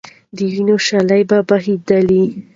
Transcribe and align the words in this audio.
د 0.35 0.37
وینو 0.51 0.75
شېلې 0.85 1.21
به 1.29 1.37
بهېدلې. 1.47 2.23